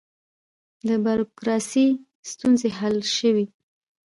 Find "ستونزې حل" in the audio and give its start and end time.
2.31-2.97